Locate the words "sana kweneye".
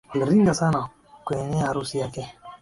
0.53-1.63